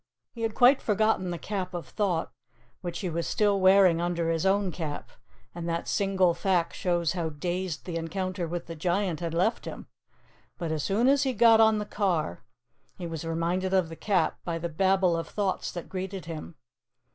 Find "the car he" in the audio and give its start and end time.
11.77-13.05